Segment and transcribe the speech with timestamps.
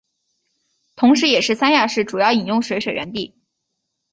[0.95, 3.35] 同时也是三亚市主要饮用水水源地。